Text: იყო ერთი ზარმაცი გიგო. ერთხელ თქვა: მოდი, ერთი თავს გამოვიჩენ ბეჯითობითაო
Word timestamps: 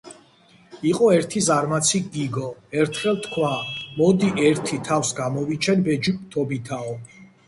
იყო 0.91 1.07
ერთი 1.15 1.41
ზარმაცი 1.47 1.99
გიგო. 2.15 2.47
ერთხელ 2.83 3.19
თქვა: 3.25 3.51
მოდი, 3.99 4.31
ერთი 4.47 4.79
თავს 4.89 5.13
გამოვიჩენ 5.21 5.85
ბეჯითობითაო 5.89 6.97